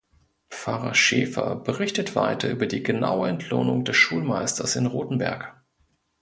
[0.49, 5.61] Pfarrer Schaeffer berichtet weiter über die genaue Entlohnung des Schulmeisters in Rotenberg.